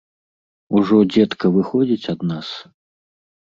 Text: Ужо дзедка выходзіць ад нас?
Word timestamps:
Ужо 0.79 0.97
дзедка 1.09 1.45
выходзіць 1.59 2.09
ад 2.17 2.21
нас? 2.33 2.47